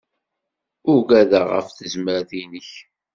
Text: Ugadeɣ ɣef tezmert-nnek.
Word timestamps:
Ugadeɣ 0.93 1.45
ɣef 1.55 1.67
tezmert-nnek. 1.77 2.69